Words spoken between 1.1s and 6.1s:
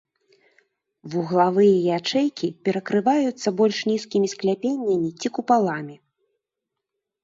Вуглавыя ячэйкі перакрываюцца больш нізкімі скляпеннямі ці купаламі.